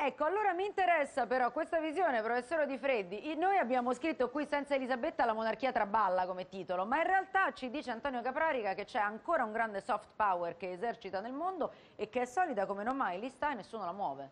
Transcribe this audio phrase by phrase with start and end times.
[0.00, 3.34] Ecco, allora mi interessa però questa visione, professore Di Freddi.
[3.34, 7.68] Noi abbiamo scritto qui senza Elisabetta la monarchia traballa come titolo, ma in realtà ci
[7.68, 12.08] dice Antonio Caprarica che c'è ancora un grande soft power che esercita nel mondo e
[12.08, 14.30] che è solida come non mai, lì sta e nessuno la muove.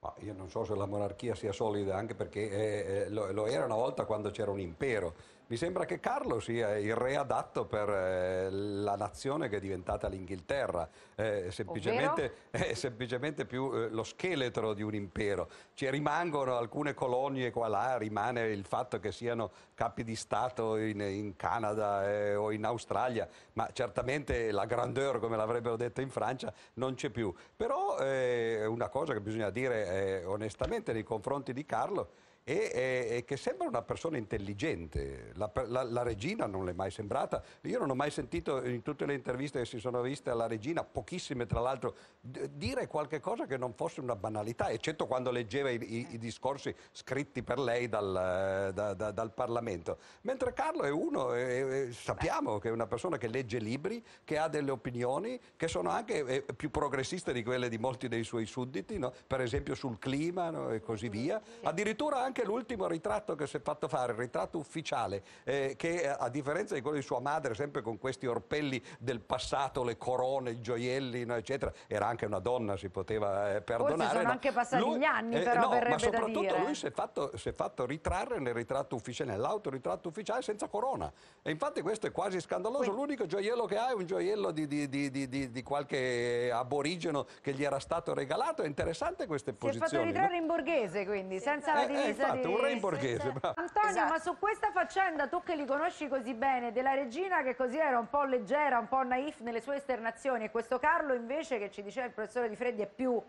[0.00, 3.46] Ma io non so se la monarchia sia solida, anche perché eh, eh, lo, lo,
[3.46, 5.14] era una volta quando c'era un impero.
[5.46, 10.08] Mi sembra che Carlo sia il re adatto per eh, la nazione che è diventata
[10.08, 15.50] l'Inghilterra, è semplicemente, è semplicemente più eh, lo scheletro di un impero.
[15.74, 21.00] Ci rimangono alcune colonie qua là, rimane il fatto che siano capi di Stato in,
[21.02, 26.54] in Canada eh, o in Australia, ma certamente la grandeur, come l'avrebbero detto in Francia,
[26.74, 27.30] non c'è più.
[27.54, 33.38] Però eh, una cosa che bisogna dire onestamente nei confronti di Carlo e, e, che
[33.38, 35.32] sembra una persona intelligente.
[35.34, 37.42] La, la, la, regina non l'è mai sembrata.
[37.62, 40.84] Io non ho mai sentito in tutte le interviste che si sono viste alla regina,
[40.84, 45.78] pochissime tra l'altro, dire qualche cosa che non fosse una banalità, eccetto quando leggeva i,
[45.80, 49.96] i, i discorsi scritti per lei dal, da, da, dal Parlamento.
[50.22, 54.36] Mentre Carlo è uno, è, è, sappiamo che è una persona che legge libri, che
[54.36, 58.98] ha delle opinioni, che sono anche più progressiste di quelle di molti dei suoi sudditi,
[58.98, 59.14] no?
[59.26, 60.70] per esempio sul clima no?
[60.70, 61.40] e così via.
[61.62, 66.10] Addirittura anche anche l'ultimo ritratto che si è fatto fare, il ritratto ufficiale, eh, che
[66.10, 70.50] a differenza di quello di sua madre, sempre con questi orpelli del passato, le corone,
[70.50, 73.96] i gioielli, no, eccetera, era anche una donna, si poteva eh, perdonare.
[73.96, 74.30] Forse sono no.
[74.30, 77.48] anche passati lui, gli anni, eh, però no, ma soprattutto lui si è, fatto, si
[77.50, 81.12] è, fatto, ritrarre nel ritratto ufficiale, nell'autoritratto ufficiale senza corona.
[81.40, 82.90] E infatti questo è quasi scandaloso.
[82.90, 87.62] L'unico gioiello che ha è un gioiello di, di, di, di, qualche aborigeno che gli
[87.62, 88.62] era stato regalato.
[88.62, 89.88] È interessante queste si posizioni.
[89.88, 92.80] Si è fatto ritrarre in borghese, quindi, senza la divisa eh, esatto, un re in
[92.80, 93.28] borghese.
[93.40, 94.12] Antonio, esatto.
[94.12, 97.98] ma su questa faccenda, tu che li conosci così bene, della regina che così era
[97.98, 101.82] un po' leggera, un po' naif nelle sue esternazioni, e questo Carlo invece, che ci
[101.82, 103.22] diceva il professore Di Freddi, è più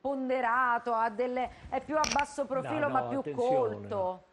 [0.00, 3.74] ponderato, delle, è più a basso profilo, no, no, ma più attenzione.
[3.74, 4.24] colto.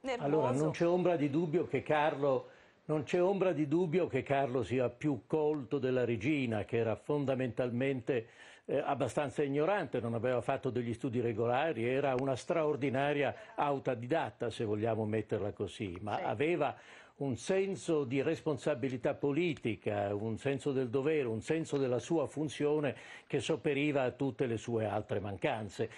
[0.00, 0.26] Nervoso.
[0.26, 2.48] Allora, non c'è ombra di dubbio che Carlo...
[2.84, 8.26] Non c'è ombra di dubbio che Carlo sia più colto della regina, che era fondamentalmente
[8.64, 15.04] eh, abbastanza ignorante, non aveva fatto degli studi regolari, era una straordinaria autodidatta, se vogliamo
[15.04, 16.22] metterla così, ma sì.
[16.22, 16.76] aveva
[17.16, 22.96] un senso di responsabilità politica, un senso del dovere, un senso della sua funzione
[23.26, 25.90] che sopperiva a tutte le sue altre mancanze.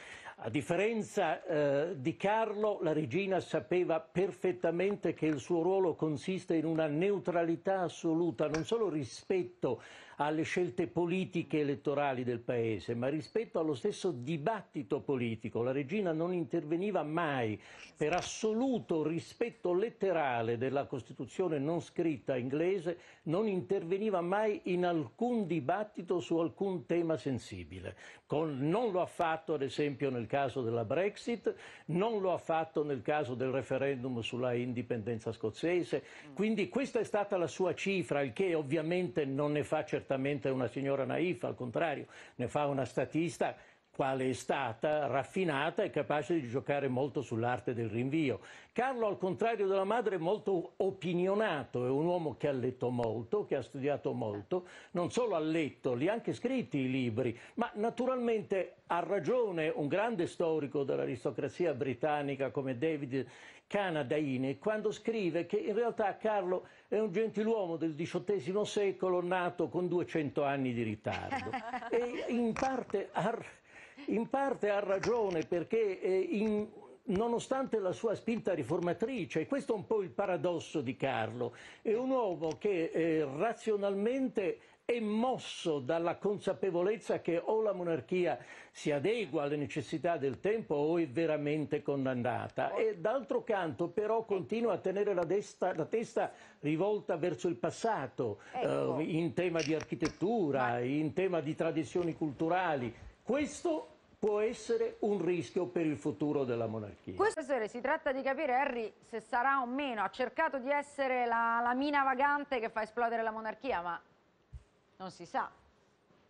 [0.46, 6.66] A differenza eh, di Carlo, la regina sapeva perfettamente che il suo ruolo consiste in
[6.66, 9.80] una neutralità assoluta, non solo rispetto
[10.16, 15.62] alle scelte politiche elettorali del Paese, ma rispetto allo stesso dibattito politico.
[15.62, 17.60] La regina non interveniva mai
[17.96, 26.20] per assoluto rispetto letterale della Costituzione non scritta inglese, non interveniva mai in alcun dibattito
[26.20, 27.96] su alcun tema sensibile.
[28.26, 31.54] Con, non lo ha fatto ad esempio nel caso della Brexit,
[31.86, 36.02] non lo ha fatto nel caso del referendum sulla indipendenza scozzese,
[36.34, 40.48] quindi questa è stata la sua cifra, il che ovviamente non ne fa certamente certamente
[40.48, 42.06] una signora naif, al contrario,
[42.36, 43.56] ne fa una statista
[43.94, 48.40] quale è stata, raffinata e capace di giocare molto sull'arte del rinvio.
[48.72, 53.44] Carlo, al contrario della madre, è molto opinionato, è un uomo che ha letto molto,
[53.46, 57.70] che ha studiato molto, non solo ha letto, li ha anche scritti i libri, ma
[57.74, 63.26] naturalmente ha ragione un grande storico dell'aristocrazia britannica come David
[63.66, 69.88] Canadaini quando scrive che in realtà Carlo è un gentiluomo del XVIII secolo nato con
[69.88, 71.50] 200 anni di ritardo
[71.90, 73.36] e in parte ha,
[74.06, 76.66] in parte ha ragione perché eh, in,
[77.04, 81.94] nonostante la sua spinta riformatrice, e questo è un po' il paradosso di Carlo, è
[81.94, 88.38] un uomo che eh, razionalmente è mosso dalla consapevolezza che o la monarchia
[88.70, 94.74] si adegua alle necessità del tempo o è veramente condannata e d'altro canto però continua
[94.74, 98.98] a tenere la, desta, la testa rivolta verso il passato ecco.
[98.98, 100.78] eh, in tema di architettura, Ma...
[100.80, 102.94] in tema di tradizioni culturali.
[103.22, 103.93] Questo
[104.24, 107.12] può essere un rischio per il futuro della monarchia.
[107.12, 111.60] Professore, si tratta di capire Harry se sarà o meno, ha cercato di essere la,
[111.62, 114.00] la mina vagante che fa esplodere la monarchia, ma
[114.96, 115.50] non si sa.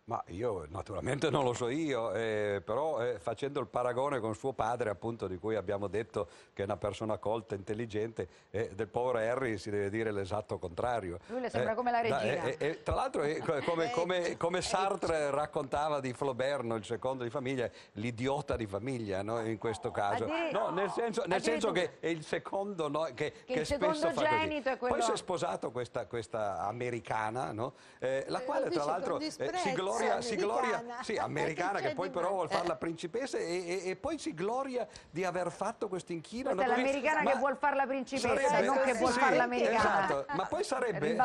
[0.07, 4.53] Ma io naturalmente non lo so io, eh, però eh, facendo il paragone con suo
[4.53, 9.17] padre, appunto, di cui abbiamo detto che è una persona colta, intelligente, eh, del povero
[9.17, 11.17] Harry si deve dire l'esatto contrario.
[11.25, 12.43] Lui le sembra eh, come la regina.
[12.55, 13.23] Da, tra l'altro,
[13.65, 19.23] come, come, come, Sartre raccontava di Flaubert, no, il secondo di famiglia, l'idiota di famiglia
[19.23, 20.27] no, in questo caso.
[20.51, 24.21] No, nel senso, nel senso che è il secondo no, che, che, che spesso fa
[24.21, 24.61] così.
[24.77, 27.51] Poi si è sposato questa, questa americana,
[27.97, 32.29] eh, la quale tra l'altro si gloria gloria, si gloria sì, americana che poi però
[32.29, 33.43] vuole fare la principessa e,
[33.83, 36.53] e, e, poi si gloria di aver fatto questo inchino.
[36.53, 40.05] Questa è l'americana che vuole fare la principessa, sarebbe, non che vuole sì, fare l'americana.
[40.05, 41.17] Esatto, ma poi sarebbe,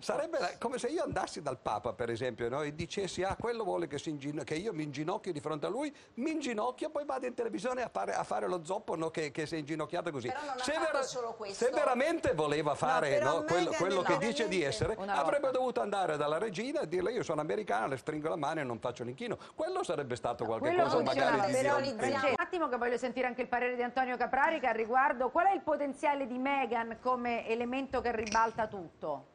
[0.00, 3.86] sarebbe come se io andassi dal Papa, per esempio, no, e dicessi ah, quello vuole
[3.86, 3.98] che,
[4.44, 7.88] che, io mi inginocchio di fronte a lui, mi inginocchio, poi vado in televisione a
[7.88, 10.28] fare, a fare lo zoppo no, che, che si è inginocchiato così.
[10.28, 11.64] Però non se, vera, solo questo.
[11.64, 16.38] se veramente voleva fare no, quello, quello che dice di essere, avrebbe dovuto andare dalla
[16.38, 19.38] regina e dirle io sono americana, le stringo la mano e non faccio l'inchino.
[19.54, 23.74] Quello sarebbe stato qualche cosa magari di Un attimo che voglio sentire anche il parere
[23.74, 25.30] di Antonio Caprarica al riguardo.
[25.30, 29.26] Qual è il potenziale di Meghan come elemento che ribalta tutto?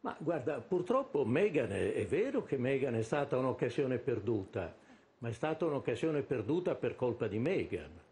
[0.00, 4.74] Ma guarda, purtroppo Meghan, è, è vero che Meghan è stata un'occasione perduta,
[5.18, 8.02] ma è stata un'occasione perduta per colpa di Meghan.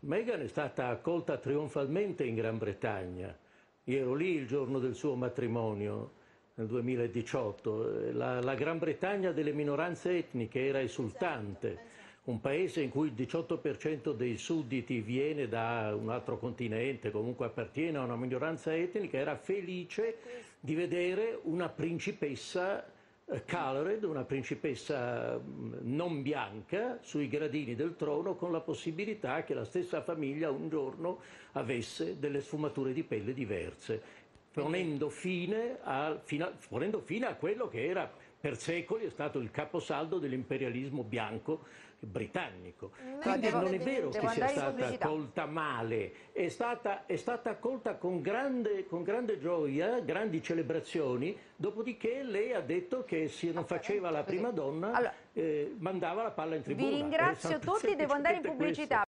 [0.00, 3.36] Meghan è stata accolta trionfalmente in Gran Bretagna.
[3.84, 6.12] Io ero lì il giorno del suo matrimonio,
[6.60, 8.12] nel 2018.
[8.12, 11.88] La, la Gran Bretagna delle minoranze etniche era esultante
[12.22, 17.96] un paese in cui il 18% dei sudditi viene da un altro continente, comunque appartiene
[17.96, 20.16] a una minoranza etnica, era felice
[20.60, 22.84] di vedere una principessa
[23.24, 29.54] eh, colored, una principessa mm, non bianca, sui gradini del trono con la possibilità che
[29.54, 31.20] la stessa famiglia un giorno
[31.52, 34.02] avesse delle sfumature di pelle diverse,
[34.52, 38.10] ponendo fine a, fino, ponendo fine a quello che era
[38.40, 41.64] per secoli è stato il caposaldo dell'imperialismo bianco
[42.00, 42.92] britannico.
[43.20, 47.96] Quindi devo, non è vero che sia stata accolta male, è stata, è stata accolta
[47.96, 54.10] con grande, con grande, gioia, grandi celebrazioni, dopodiché lei ha detto che se non faceva
[54.10, 56.88] la prima donna allora, eh, mandava la palla in tribuna.
[56.88, 58.98] Vi ringrazio tutti, devo andare in pubblicità.